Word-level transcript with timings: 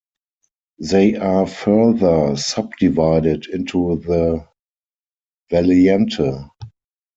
They 0.79 1.15
are 1.15 1.45
further 1.45 2.35
subdivided 2.35 3.45
into 3.45 3.97
the 3.99 4.47
Valiente. 5.51 6.49